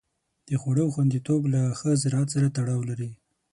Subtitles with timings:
[0.47, 3.09] د خوړو خوندیتوب له ښه زراعت سره تړاو لري.